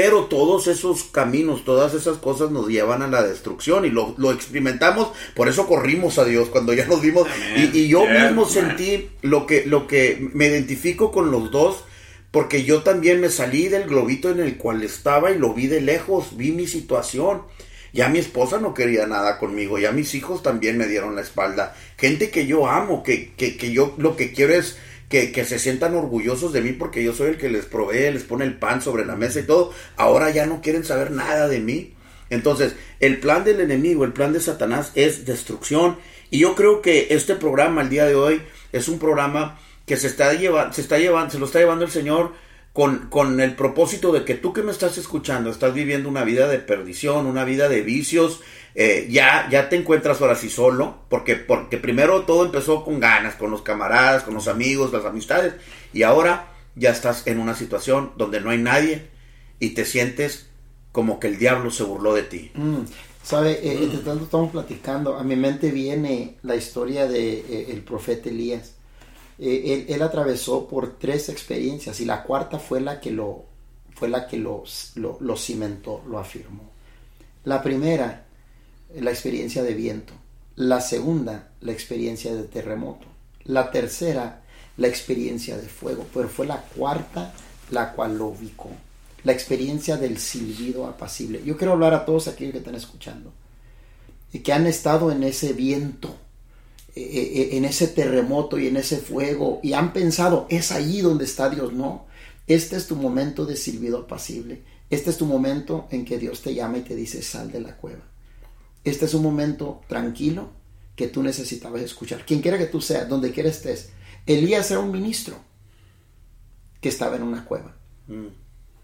Pero 0.00 0.26
todos 0.26 0.68
esos 0.68 1.02
caminos, 1.02 1.64
todas 1.64 1.92
esas 1.92 2.18
cosas 2.18 2.52
nos 2.52 2.68
llevan 2.68 3.02
a 3.02 3.08
la 3.08 3.20
destrucción 3.24 3.84
y 3.84 3.90
lo, 3.90 4.14
experimentamos, 4.30 5.08
por 5.34 5.48
eso 5.48 5.66
corrimos 5.66 6.18
a 6.18 6.24
Dios 6.24 6.50
cuando 6.50 6.72
ya 6.72 6.86
nos 6.86 7.02
vimos. 7.02 7.26
Y, 7.56 7.88
yo 7.88 8.06
mismo 8.06 8.46
sentí 8.46 9.10
lo 9.22 9.44
que, 9.44 9.66
lo 9.66 9.88
que 9.88 10.30
me 10.34 10.46
identifico 10.46 11.10
con 11.10 11.32
los 11.32 11.50
dos, 11.50 11.82
porque 12.30 12.62
yo 12.62 12.84
también 12.84 13.20
me 13.20 13.28
salí 13.28 13.66
del 13.66 13.88
globito 13.88 14.30
en 14.30 14.38
el 14.38 14.56
cual 14.56 14.84
estaba 14.84 15.32
y 15.32 15.38
lo 15.40 15.52
vi 15.52 15.66
de 15.66 15.80
lejos, 15.80 16.36
vi 16.36 16.52
mi 16.52 16.68
situación. 16.68 17.42
Ya 17.92 18.08
mi 18.08 18.20
esposa 18.20 18.60
no 18.60 18.74
quería 18.74 19.08
nada 19.08 19.40
conmigo, 19.40 19.80
ya 19.80 19.90
mis 19.90 20.14
hijos 20.14 20.44
también 20.44 20.78
me 20.78 20.86
dieron 20.86 21.16
la 21.16 21.22
espalda. 21.22 21.74
Gente 21.96 22.30
que 22.30 22.46
yo 22.46 22.68
amo, 22.68 23.02
que, 23.02 23.32
que, 23.32 23.56
que 23.56 23.72
yo 23.72 23.96
lo 23.98 24.14
que 24.14 24.32
quiero 24.32 24.54
es 24.54 24.78
que, 25.08 25.44
se 25.44 25.58
sientan 25.58 25.94
orgullosos 25.94 26.52
de 26.52 26.60
mí 26.60 26.72
porque 26.72 27.02
yo 27.02 27.14
soy 27.14 27.30
el 27.30 27.38
que 27.38 27.48
les 27.48 27.64
provee, 27.64 28.12
les 28.12 28.24
pone 28.24 28.44
el 28.44 28.58
pan 28.58 28.82
sobre 28.82 29.06
la 29.06 29.16
mesa 29.16 29.40
y 29.40 29.44
todo, 29.44 29.72
ahora 29.96 30.30
ya 30.30 30.46
no 30.46 30.60
quieren 30.60 30.84
saber 30.84 31.10
nada 31.10 31.48
de 31.48 31.60
mí. 31.60 31.94
Entonces, 32.30 32.74
el 33.00 33.18
plan 33.18 33.44
del 33.44 33.60
enemigo, 33.60 34.04
el 34.04 34.12
plan 34.12 34.34
de 34.34 34.40
Satanás 34.40 34.92
es 34.94 35.24
destrucción. 35.24 35.96
Y 36.30 36.40
yo 36.40 36.54
creo 36.54 36.82
que 36.82 37.08
este 37.10 37.36
programa, 37.36 37.80
el 37.80 37.88
día 37.88 38.04
de 38.04 38.14
hoy, 38.14 38.42
es 38.72 38.88
un 38.88 38.98
programa 38.98 39.58
que 39.86 39.96
se 39.96 40.08
está 40.08 40.34
llevando, 40.34 40.74
se 40.74 40.82
está 40.82 40.96
se 40.96 41.38
lo 41.38 41.46
está 41.46 41.58
llevando 41.58 41.86
el 41.86 41.90
Señor 41.90 42.34
con, 42.78 43.08
con 43.08 43.40
el 43.40 43.56
propósito 43.56 44.12
de 44.12 44.24
que 44.24 44.36
tú 44.36 44.52
que 44.52 44.62
me 44.62 44.70
estás 44.70 44.98
escuchando 44.98 45.50
estás 45.50 45.74
viviendo 45.74 46.08
una 46.08 46.22
vida 46.22 46.46
de 46.46 46.60
perdición, 46.60 47.26
una 47.26 47.44
vida 47.44 47.68
de 47.68 47.82
vicios, 47.82 48.40
eh, 48.76 49.08
ya, 49.10 49.48
ya 49.50 49.68
te 49.68 49.74
encuentras 49.74 50.20
ahora 50.20 50.36
sí 50.36 50.48
solo, 50.48 50.98
porque, 51.08 51.34
porque 51.34 51.78
primero 51.78 52.22
todo 52.22 52.44
empezó 52.44 52.84
con 52.84 53.00
ganas, 53.00 53.34
con 53.34 53.50
los 53.50 53.62
camaradas, 53.62 54.22
con 54.22 54.34
los 54.34 54.46
amigos, 54.46 54.92
las 54.92 55.04
amistades, 55.04 55.54
y 55.92 56.04
ahora 56.04 56.52
ya 56.76 56.90
estás 56.90 57.26
en 57.26 57.40
una 57.40 57.56
situación 57.56 58.12
donde 58.16 58.40
no 58.40 58.50
hay 58.50 58.58
nadie 58.58 59.08
y 59.58 59.70
te 59.70 59.84
sientes 59.84 60.48
como 60.92 61.18
que 61.18 61.26
el 61.26 61.36
diablo 61.36 61.72
se 61.72 61.82
burló 61.82 62.14
de 62.14 62.22
ti. 62.22 62.52
Mm, 62.54 62.82
Sabe, 63.24 63.58
eh, 63.60 63.88
tanto 64.04 64.22
estamos 64.22 64.52
platicando, 64.52 65.16
a 65.16 65.24
mi 65.24 65.34
mente 65.34 65.72
viene 65.72 66.36
la 66.42 66.54
historia 66.54 67.08
de 67.08 67.40
eh, 67.40 67.66
el 67.70 67.82
profeta 67.82 68.28
Elías. 68.28 68.77
Él, 69.38 69.86
él, 69.88 70.02
atravesó 70.02 70.66
por 70.66 70.98
tres 70.98 71.28
experiencias 71.28 72.00
y 72.00 72.04
la 72.04 72.24
cuarta 72.24 72.58
fue 72.58 72.80
la 72.80 73.00
que 73.00 73.12
lo 73.12 73.44
fue 73.94 74.08
la 74.08 74.26
que 74.26 74.36
lo, 74.36 74.64
lo 74.94 75.36
cimentó, 75.36 76.02
lo 76.08 76.18
afirmó. 76.18 76.70
La 77.44 77.62
primera, 77.62 78.26
la 78.94 79.10
experiencia 79.10 79.62
de 79.62 79.74
viento. 79.74 80.12
La 80.54 80.80
segunda, 80.80 81.50
la 81.60 81.72
experiencia 81.72 82.34
de 82.34 82.44
terremoto. 82.44 83.06
La 83.44 83.70
tercera, 83.70 84.42
la 84.76 84.86
experiencia 84.86 85.56
de 85.56 85.68
fuego. 85.68 86.06
Pero 86.14 86.28
fue 86.28 86.46
la 86.46 86.62
cuarta 86.62 87.32
la 87.70 87.92
cual 87.92 88.18
lo 88.18 88.26
ubicó. 88.26 88.70
la 89.24 89.32
experiencia 89.32 89.96
del 89.96 90.18
silbido 90.18 90.86
apacible. 90.86 91.42
Yo 91.44 91.56
quiero 91.56 91.72
hablar 91.72 91.92
a 91.92 92.04
todos 92.04 92.28
aquellos 92.28 92.52
que 92.52 92.58
están 92.58 92.76
escuchando 92.76 93.32
y 94.32 94.38
que 94.38 94.52
han 94.52 94.66
estado 94.66 95.10
en 95.10 95.24
ese 95.24 95.52
viento, 95.52 96.08
eh, 96.08 96.14
eh, 96.14 96.16
en 96.94 97.64
ese 97.64 97.88
terremoto 97.88 98.58
y 98.58 98.66
en 98.66 98.76
ese 98.76 98.98
fuego 98.98 99.60
y 99.62 99.72
han 99.72 99.92
pensado, 99.92 100.46
es 100.50 100.72
allí 100.72 101.00
donde 101.00 101.24
está 101.24 101.48
Dios. 101.50 101.72
No, 101.72 102.06
este 102.46 102.76
es 102.76 102.86
tu 102.86 102.96
momento 102.96 103.46
de 103.46 103.56
silbido 103.56 103.98
apacible. 103.98 104.62
Este 104.90 105.10
es 105.10 105.18
tu 105.18 105.26
momento 105.26 105.86
en 105.90 106.04
que 106.04 106.18
Dios 106.18 106.40
te 106.40 106.54
llama 106.54 106.78
y 106.78 106.82
te 106.82 106.96
dice, 106.96 107.22
sal 107.22 107.52
de 107.52 107.60
la 107.60 107.76
cueva. 107.76 108.04
Este 108.84 109.04
es 109.04 109.14
un 109.14 109.22
momento 109.22 109.82
tranquilo 109.86 110.50
que 110.96 111.08
tú 111.08 111.22
necesitabas 111.22 111.82
escuchar. 111.82 112.24
Quien 112.24 112.40
quiera 112.40 112.58
que 112.58 112.66
tú 112.66 112.80
seas, 112.80 113.08
donde 113.08 113.30
quiera 113.30 113.50
estés. 113.50 113.90
Elías 114.26 114.70
era 114.70 114.80
un 114.80 114.90
ministro 114.90 115.36
que 116.80 116.88
estaba 116.88 117.16
en 117.16 117.22
una 117.22 117.44
cueva. 117.44 117.76
Mm. 118.06 118.26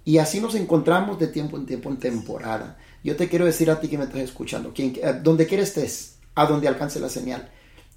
Y 0.05 0.19
así 0.19 0.41
nos 0.41 0.55
encontramos 0.55 1.19
de 1.19 1.29
tiempo 1.29 1.57
en 1.57 1.65
tiempo 1.65 1.89
en 1.89 1.99
temporada. 1.99 2.79
Yo 3.03 3.17
te 3.17 3.29
quiero 3.29 3.47
decir 3.47 3.71
a 3.71 3.81
ti 3.81 3.89
que 3.89 3.99
me 3.99 4.05
estás 4.05 4.21
escuchando, 4.21 4.73
quien, 4.75 4.95
eh, 5.03 5.21
donde 5.23 5.47
quiera 5.47 5.63
estés, 5.63 6.19
a 6.35 6.47
donde 6.47 6.69
alcance 6.69 7.01
la 7.01 7.09
señal, 7.09 7.51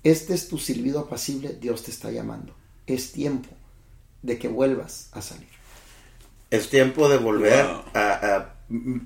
este 0.03 0.33
es 0.33 0.47
tu 0.47 0.57
silbido 0.57 0.99
apacible, 0.99 1.57
Dios 1.59 1.83
te 1.83 1.91
está 1.91 2.11
llamando. 2.11 2.55
Es 2.85 3.11
tiempo 3.11 3.49
de 4.21 4.37
que 4.37 4.47
vuelvas 4.47 5.09
a 5.11 5.21
salir. 5.21 5.47
Es 6.49 6.69
tiempo 6.69 7.09
de 7.09 7.17
volver 7.17 7.65
a 7.93 8.53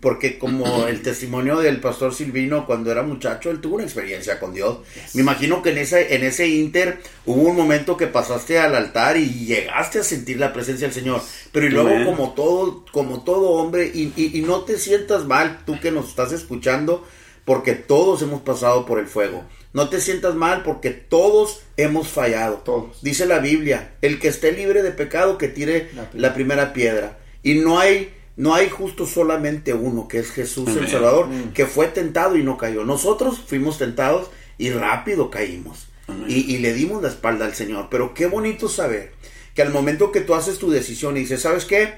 porque 0.01 0.39
como 0.39 0.87
el 0.87 1.01
testimonio 1.01 1.59
del 1.59 1.79
pastor 1.79 2.13
Silvino 2.13 2.65
cuando 2.65 2.91
era 2.91 3.03
muchacho, 3.03 3.51
él 3.51 3.61
tuvo 3.61 3.75
una 3.75 3.83
experiencia 3.83 4.39
con 4.39 4.53
Dios. 4.53 4.79
Me 5.13 5.21
imagino 5.21 5.61
que 5.61 5.71
en 5.71 5.77
ese, 5.77 6.15
en 6.15 6.23
ese 6.23 6.47
inter 6.47 6.99
hubo 7.25 7.41
un 7.41 7.55
momento 7.55 7.97
que 7.97 8.07
pasaste 8.07 8.59
al 8.59 8.75
altar 8.75 9.17
y 9.17 9.45
llegaste 9.45 9.99
a 9.99 10.03
sentir 10.03 10.39
la 10.39 10.53
presencia 10.53 10.87
del 10.87 10.95
Señor. 10.95 11.21
Pero 11.51 11.67
y 11.67 11.69
luego 11.69 12.05
como 12.05 12.33
todo, 12.33 12.85
como 12.91 13.23
todo 13.23 13.51
hombre, 13.51 13.91
y, 13.93 14.13
y, 14.15 14.41
no 14.41 14.61
te 14.61 14.77
sientas 14.77 15.25
mal, 15.25 15.61
tú 15.65 15.79
que 15.79 15.91
nos 15.91 16.09
estás 16.09 16.31
escuchando, 16.31 17.05
porque 17.45 17.73
todos 17.73 18.21
hemos 18.21 18.41
pasado 18.41 18.85
por 18.85 18.99
el 18.99 19.07
fuego. 19.07 19.43
No 19.73 19.89
te 19.89 20.01
sientas 20.01 20.35
mal 20.35 20.63
porque 20.63 20.89
todos 20.89 21.61
hemos 21.77 22.09
fallado. 22.09 22.57
Todos. 22.57 23.01
Dice 23.01 23.25
la 23.25 23.39
Biblia, 23.39 23.93
el 24.01 24.19
que 24.19 24.27
esté 24.27 24.51
libre 24.51 24.83
de 24.83 24.91
pecado 24.91 25.37
que 25.37 25.47
tire 25.47 25.89
la 26.13 26.33
primera 26.33 26.73
piedra. 26.73 27.19
Y 27.43 27.55
no 27.55 27.79
hay 27.79 28.13
no 28.37 28.55
hay 28.55 28.69
justo 28.69 29.05
solamente 29.05 29.73
uno, 29.73 30.07
que 30.07 30.19
es 30.19 30.31
Jesús 30.31 30.69
el 30.75 30.87
Salvador, 30.87 31.27
mm. 31.27 31.53
que 31.53 31.65
fue 31.65 31.87
tentado 31.87 32.37
y 32.37 32.43
no 32.43 32.57
cayó. 32.57 32.83
Nosotros 32.83 33.41
fuimos 33.45 33.77
tentados 33.77 34.31
y 34.57 34.71
rápido 34.71 35.29
caímos. 35.29 35.87
Y, 36.27 36.57
le 36.57 36.73
dimos 36.73 37.01
la 37.01 37.09
espalda 37.09 37.45
al 37.45 37.55
Señor. 37.55 37.87
Pero 37.89 38.13
qué 38.13 38.25
bonito 38.25 38.67
saber 38.67 39.13
que 39.53 39.61
al 39.61 39.69
momento 39.69 40.11
que 40.11 40.21
tú 40.21 40.33
haces 40.33 40.57
tu 40.57 40.69
decisión 40.69 41.15
y 41.15 41.21
dices, 41.21 41.41
¿sabes 41.41 41.65
qué? 41.65 41.93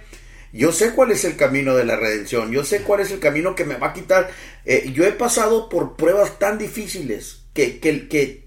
Yo 0.51 0.71
sé 0.71 0.93
cuál 0.93 1.11
es 1.11 1.23
el 1.25 1.35
camino 1.35 1.75
de 1.75 1.85
la 1.85 1.95
redención, 1.95 2.51
yo 2.51 2.63
sé 2.63 2.81
cuál 2.81 2.99
es 2.99 3.09
el 3.09 3.19
camino 3.19 3.55
que 3.55 3.65
me 3.65 3.77
va 3.77 3.87
a 3.87 3.93
quitar. 3.93 4.29
Eh, 4.65 4.91
yo 4.93 5.05
he 5.05 5.11
pasado 5.13 5.67
por 5.67 5.95
pruebas 5.95 6.37
tan 6.37 6.59
difíciles 6.59 7.42
que, 7.53 7.79
que, 7.79 8.43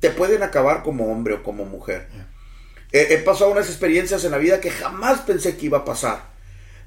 te 0.00 0.10
pueden 0.10 0.42
acabar 0.42 0.82
como 0.82 1.10
hombre 1.10 1.34
o 1.34 1.42
como 1.42 1.64
mujer. 1.64 2.08
he 2.92 3.16
pasado 3.18 3.50
unas 3.50 3.68
experiencias 3.68 4.24
en 4.24 4.32
la 4.32 4.38
vida 4.38 4.60
que 4.60 4.70
jamás 4.70 5.20
pensé 5.20 5.56
que 5.56 5.66
iba 5.66 5.78
a 5.78 5.84
pasar. 5.84 6.34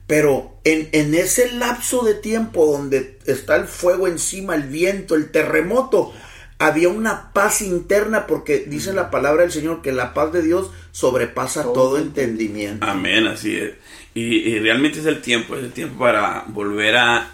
Pero 0.08 0.60
en, 0.64 0.88
en, 0.94 1.14
ese 1.16 1.52
lapso 1.52 2.04
de 2.04 2.14
tiempo 2.14 2.66
donde 2.66 3.20
está 3.26 3.58
el 3.58 3.66
fuego 3.66 4.08
encima, 4.08 4.56
el 4.56 4.64
viento, 4.64 5.16
el 5.16 5.32
terremoto, 5.32 6.14
había 6.60 6.90
una 6.90 7.34
paz 7.34 7.62
interna 7.62 8.26
porque 8.26 8.66
dice 8.68 8.94
la 8.94 9.12
palabra 9.12 9.44
del 9.44 9.52
Señor 9.52 9.82
que 9.82 9.92
la 9.92 10.14
paz 10.14 10.32
de 10.32 10.42
Dios 10.42 10.72
sobrepasa 10.92 11.64
todo, 11.74 11.98
entendimiento. 11.98 12.86
Amén, 12.86 13.28
así 13.28 13.58
es. 13.58 13.74
Y, 14.14 14.58
realmente 14.60 15.00
es 15.00 15.06
el 15.06 15.22
tiempo, 15.22 15.56
es 15.56 15.66
el 15.66 15.74
tiempo 15.74 16.00
para 16.00 16.46
volver 16.48 16.98
a, 16.98 17.30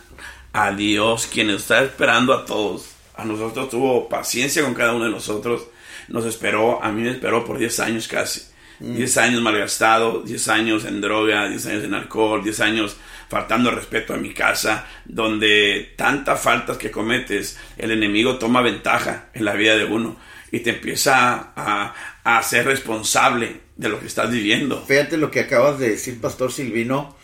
a 0.51 0.71
Dios, 0.71 1.29
quien 1.31 1.49
está 1.51 1.83
esperando 1.83 2.33
a 2.33 2.45
todos. 2.45 2.92
A 3.15 3.25
nosotros 3.25 3.69
tuvo 3.69 4.09
paciencia 4.09 4.63
con 4.63 4.73
cada 4.73 4.93
uno 4.93 5.05
de 5.05 5.11
nosotros. 5.11 5.67
Nos 6.07 6.25
esperó, 6.25 6.83
a 6.83 6.91
mí 6.91 7.01
me 7.01 7.11
esperó 7.11 7.45
por 7.45 7.57
10 7.57 7.79
años 7.79 8.07
casi 8.07 8.41
10 8.79 9.17
años 9.17 9.41
malgastado, 9.41 10.21
10 10.21 10.47
años 10.49 10.85
en 10.85 10.99
droga, 10.99 11.47
10 11.47 11.65
años 11.67 11.83
en 11.83 11.93
alcohol, 11.93 12.43
10 12.43 12.59
años 12.59 12.97
faltando 13.29 13.71
respeto 13.71 14.13
a 14.13 14.17
mi 14.17 14.33
casa, 14.33 14.85
donde 15.05 15.93
tantas 15.95 16.41
faltas 16.41 16.77
que 16.77 16.91
cometes, 16.91 17.57
el 17.77 17.91
enemigo 17.91 18.37
toma 18.37 18.61
ventaja 18.61 19.29
en 19.33 19.45
la 19.45 19.53
vida 19.53 19.77
de 19.77 19.85
uno 19.85 20.17
y 20.51 20.59
te 20.59 20.71
empieza 20.71 21.53
a, 21.55 21.93
a 22.23 22.43
ser 22.43 22.65
responsable 22.65 23.61
de 23.75 23.89
lo 23.89 23.99
que 23.99 24.07
estás 24.07 24.29
viviendo. 24.29 24.83
Fíjate 24.85 25.17
lo 25.17 25.31
que 25.31 25.39
acabas 25.39 25.79
de 25.79 25.91
decir, 25.91 26.19
Pastor 26.19 26.51
Silvino. 26.51 27.15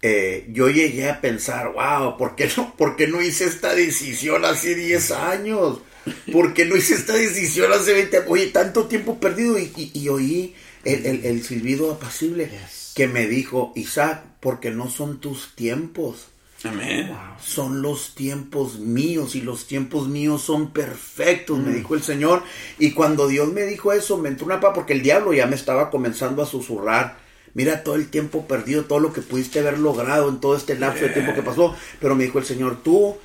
Eh, 0.00 0.48
yo 0.52 0.68
llegué 0.68 1.10
a 1.10 1.20
pensar, 1.20 1.72
wow, 1.72 2.16
¿por 2.16 2.36
qué, 2.36 2.48
no, 2.56 2.74
¿por 2.76 2.94
qué 2.96 3.08
no 3.08 3.20
hice 3.20 3.46
esta 3.46 3.74
decisión 3.74 4.44
hace 4.44 4.74
10 4.74 5.10
años? 5.10 5.80
¿Por 6.32 6.54
qué 6.54 6.64
no 6.64 6.76
hice 6.76 6.94
esta 6.94 7.14
decisión 7.14 7.72
hace 7.72 7.92
20 7.92 8.24
Oye, 8.28 8.46
tanto 8.46 8.86
tiempo 8.86 9.18
perdido 9.18 9.58
y, 9.58 9.90
y 9.92 10.08
oí 10.08 10.54
el, 10.84 11.42
silbido 11.42 11.92
apacible 11.92 12.50
que 12.94 13.06
me 13.06 13.26
dijo, 13.26 13.72
Isaac, 13.76 14.24
porque 14.40 14.70
no 14.70 14.90
son 14.90 15.20
tus 15.20 15.54
tiempos. 15.54 16.28
Amén. 16.64 17.16
Son 17.40 17.82
los 17.82 18.16
tiempos 18.16 18.80
míos 18.80 19.36
y 19.36 19.40
los 19.40 19.68
tiempos 19.68 20.08
míos 20.08 20.42
son 20.42 20.72
perfectos, 20.72 21.58
me 21.58 21.70
mm. 21.70 21.74
dijo 21.76 21.94
el 21.94 22.02
Señor. 22.02 22.42
Y 22.78 22.92
cuando 22.92 23.28
Dios 23.28 23.52
me 23.52 23.62
dijo 23.62 23.92
eso, 23.92 24.18
me 24.18 24.28
entró 24.28 24.46
una 24.46 24.58
paz 24.58 24.72
porque 24.74 24.94
el 24.94 25.02
diablo 25.02 25.32
ya 25.32 25.46
me 25.46 25.54
estaba 25.54 25.90
comenzando 25.90 26.42
a 26.42 26.46
susurrar. 26.46 27.27
Mira 27.58 27.82
todo 27.82 27.96
el 27.96 28.08
tiempo 28.08 28.46
perdido, 28.46 28.84
todo 28.84 29.00
lo 29.00 29.12
que 29.12 29.20
pudiste 29.20 29.58
haber 29.58 29.80
logrado 29.80 30.28
en 30.28 30.38
todo 30.38 30.56
este 30.56 30.78
lapso 30.78 31.06
de 31.06 31.10
tiempo 31.10 31.34
que 31.34 31.42
pasó. 31.42 31.74
Pero 31.98 32.14
me 32.14 32.22
dijo 32.22 32.38
el 32.38 32.44
Señor, 32.44 32.84
tú 32.84 33.16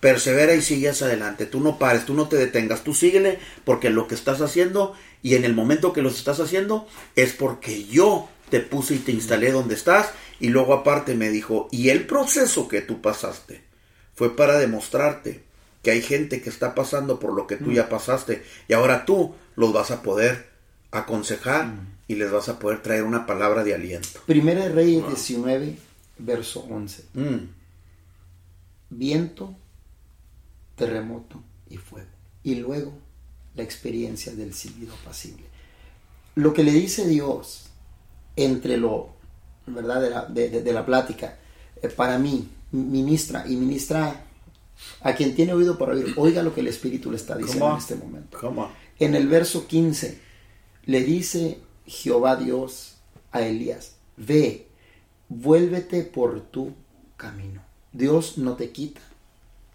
persevera 0.00 0.56
y 0.56 0.60
sigues 0.60 1.02
adelante. 1.02 1.46
Tú 1.46 1.60
no 1.60 1.78
pares, 1.78 2.04
tú 2.04 2.12
no 2.12 2.26
te 2.26 2.34
detengas, 2.34 2.82
tú 2.82 2.94
síguele 2.94 3.38
porque 3.62 3.90
lo 3.90 4.08
que 4.08 4.16
estás 4.16 4.40
haciendo 4.40 4.94
y 5.22 5.36
en 5.36 5.44
el 5.44 5.54
momento 5.54 5.92
que 5.92 6.02
lo 6.02 6.08
estás 6.08 6.40
haciendo 6.40 6.88
es 7.14 7.32
porque 7.32 7.84
yo 7.84 8.28
te 8.50 8.58
puse 8.58 8.96
y 8.96 8.98
te 8.98 9.12
instalé 9.12 9.52
donde 9.52 9.76
estás 9.76 10.10
y 10.40 10.48
luego 10.48 10.74
aparte 10.74 11.14
me 11.14 11.30
dijo, 11.30 11.68
y 11.70 11.90
el 11.90 12.08
proceso 12.08 12.66
que 12.66 12.80
tú 12.80 13.00
pasaste 13.00 13.62
fue 14.16 14.34
para 14.34 14.58
demostrarte 14.58 15.44
que 15.84 15.92
hay 15.92 16.02
gente 16.02 16.42
que 16.42 16.50
está 16.50 16.74
pasando 16.74 17.20
por 17.20 17.34
lo 17.34 17.46
que 17.46 17.54
tú 17.54 17.70
ya 17.70 17.84
mm. 17.84 17.88
pasaste 17.88 18.42
y 18.66 18.72
ahora 18.72 19.04
tú 19.04 19.36
los 19.54 19.72
vas 19.72 19.92
a 19.92 20.02
poder 20.02 20.48
aconsejar 20.90 21.66
mm. 21.66 21.95
Y 22.08 22.14
les 22.14 22.30
vas 22.30 22.48
a 22.48 22.58
poder 22.58 22.82
traer 22.82 23.02
una 23.02 23.26
palabra 23.26 23.64
de 23.64 23.74
aliento. 23.74 24.20
Primera 24.26 24.62
de 24.62 24.68
Reyes 24.70 25.06
19, 25.06 25.76
verso 26.18 26.60
11. 26.70 27.04
Mm. 27.14 27.36
Viento, 28.90 29.54
terremoto 30.76 31.42
y 31.68 31.76
fuego. 31.78 32.10
Y 32.42 32.56
luego 32.56 32.92
la 33.54 33.62
experiencia 33.62 34.32
del 34.32 34.54
silbido 34.54 34.94
pasible. 35.04 35.44
Lo 36.36 36.52
que 36.52 36.62
le 36.62 36.72
dice 36.72 37.06
Dios 37.06 37.70
entre 38.36 38.76
lo, 38.76 39.14
¿verdad? 39.66 40.28
De 40.28 40.72
la, 40.72 40.84
plática, 40.84 41.38
eh, 41.82 41.88
para 41.88 42.18
mí, 42.18 42.48
ministra 42.70 43.44
y 43.48 43.56
ministra 43.56 44.24
a 45.00 45.14
quien 45.14 45.34
tiene 45.34 45.54
oído 45.54 45.78
para 45.78 45.92
oír, 45.92 46.12
oiga 46.16 46.42
lo 46.42 46.54
que 46.54 46.60
el 46.60 46.68
Espíritu 46.68 47.10
le 47.10 47.16
está 47.16 47.36
diciendo 47.36 47.70
en 47.72 47.78
este 47.78 47.96
momento. 47.96 48.70
En 48.98 49.14
el 49.14 49.26
verso 49.28 49.66
15 49.66 50.20
le 50.84 51.02
dice 51.02 51.58
Jehová 51.86 52.36
Dios 52.36 52.96
a 53.32 53.42
Elías, 53.42 53.96
ve, 54.16 54.68
vuélvete 55.28 56.02
por 56.02 56.40
tu 56.40 56.74
camino. 57.16 57.62
Dios 57.92 58.38
no 58.38 58.54
te 58.54 58.70
quita 58.70 59.00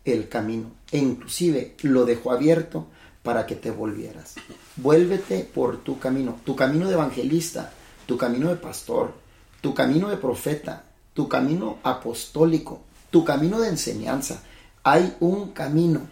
el 0.05 0.29
camino 0.29 0.71
e 0.91 0.97
inclusive 0.97 1.75
lo 1.83 2.05
dejó 2.05 2.31
abierto 2.31 2.87
para 3.23 3.45
que 3.45 3.55
te 3.55 3.71
volvieras. 3.71 4.35
Vuélvete 4.77 5.39
por 5.53 5.83
tu 5.83 5.99
camino, 5.99 6.39
tu 6.43 6.55
camino 6.55 6.87
de 6.87 6.93
evangelista, 6.93 7.71
tu 8.05 8.17
camino 8.17 8.49
de 8.49 8.55
pastor, 8.55 9.13
tu 9.61 9.73
camino 9.73 10.09
de 10.09 10.17
profeta, 10.17 10.85
tu 11.13 11.27
camino 11.27 11.77
apostólico, 11.83 12.81
tu 13.11 13.23
camino 13.23 13.59
de 13.59 13.69
enseñanza. 13.69 14.43
Hay 14.83 15.15
un 15.19 15.51
camino 15.51 16.09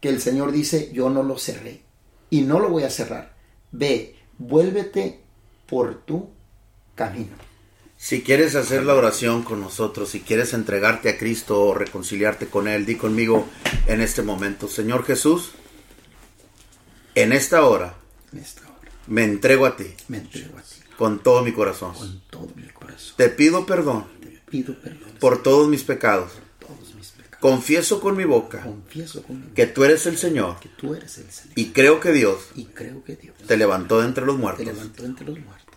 que 0.00 0.08
el 0.08 0.20
Señor 0.20 0.50
dice, 0.50 0.90
yo 0.92 1.10
no 1.10 1.22
lo 1.22 1.38
cerré 1.38 1.82
y 2.30 2.42
no 2.42 2.58
lo 2.58 2.70
voy 2.70 2.82
a 2.82 2.90
cerrar. 2.90 3.34
Ve, 3.70 4.16
vuélvete 4.40 5.20
por 5.66 6.02
tu 6.02 6.30
camino. 6.96 7.36
Si 7.96 8.22
quieres 8.22 8.54
hacer 8.56 8.82
la 8.84 8.94
oración 8.94 9.42
con 9.42 9.60
nosotros, 9.60 10.08
si 10.08 10.20
quieres 10.20 10.54
entregarte 10.54 11.10
a 11.10 11.18
Cristo 11.18 11.62
o 11.62 11.74
reconciliarte 11.74 12.46
con 12.46 12.66
Él, 12.66 12.86
di 12.86 12.96
conmigo 12.96 13.46
en 13.86 14.00
este 14.00 14.22
momento, 14.22 14.68
Señor 14.68 15.04
Jesús, 15.04 15.52
en 17.14 17.32
esta 17.32 17.64
hora, 17.66 17.94
me 19.06 19.24
entrego 19.24 19.66
a 19.66 19.76
ti. 19.76 19.94
Con 20.96 21.22
todo 21.22 21.42
mi 21.44 21.52
corazón. 21.52 21.94
Te 23.16 23.28
pido 23.28 23.66
perdón. 23.66 24.06
Por 25.20 25.42
todos 25.42 25.68
mis 25.68 25.82
pecados. 25.82 26.32
Confieso 27.40 28.00
con 28.00 28.16
mi 28.16 28.24
boca. 28.24 28.66
Que 29.54 29.66
tú 29.66 29.84
eres 29.84 30.06
el 30.06 30.18
Señor. 30.18 30.56
Y 31.54 31.66
creo 31.70 31.98
que 31.98 32.12
Dios. 32.12 32.38
Te 33.46 33.56
levantó 33.56 34.00
de 34.00 34.06
entre 34.06 34.26
los 34.26 34.38
muertos. 34.38 34.66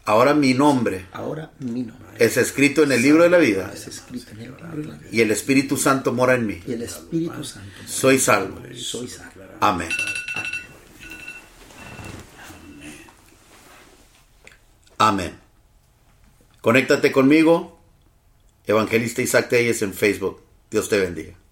Ahora 0.06 0.34
mi 0.34 0.54
nombre. 0.54 1.06
Ahora 1.14 1.54
mi 1.60 1.84
nombre. 1.84 2.04
Es 2.20 2.36
escrito 2.36 2.84
en 2.84 2.92
el 2.92 3.02
libro 3.02 3.24
de 3.24 3.30
la 3.30 3.38
vida. 3.38 3.72
Es 3.74 3.88
escrito 3.88 4.32
en 4.32 4.40
el 4.40 4.44
libro 4.44 4.68
de 4.68 4.84
la 4.84 4.98
vida. 4.98 5.08
Y 5.12 5.22
el 5.22 5.32
Espíritu 5.32 5.78
Santo 5.78 6.12
mora 6.12 6.36
en 6.36 6.46
mí. 6.46 6.62
Y 6.68 6.74
el 6.74 6.82
Espíritu 6.84 7.44
Santo. 7.46 7.70
Soy 7.88 8.20
salvo. 8.20 8.62
Soy 8.76 9.08
salvo. 9.08 9.44
Amén. 9.62 9.90
Amén. 14.98 15.40
Conéctate 16.62 17.12
conmigo, 17.12 17.80
Evangelista 18.66 19.22
Isaac 19.22 19.50
Telles 19.50 19.82
en 19.82 19.94
Facebook. 19.94 20.42
Dios 20.70 20.88
te 20.88 20.98
bendiga. 20.98 21.43